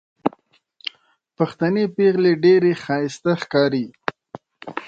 پښتنې 1.37 1.83
پېغلې 1.95 2.33
ډېرې 2.43 2.71
ښايستې 2.83 3.33
ښکاري 3.41 3.85